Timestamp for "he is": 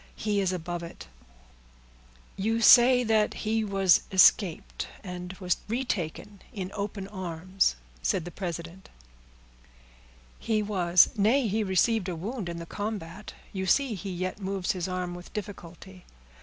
0.15-0.51